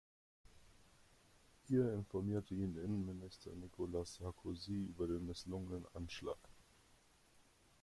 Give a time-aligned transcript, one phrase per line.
[1.67, 6.39] Hier informierte ihn Innenminister Nicolas Sarkozy über den misslungenen Anschlag.